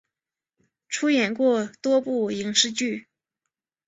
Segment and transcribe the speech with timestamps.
[0.89, 3.05] 出演过多部影视剧。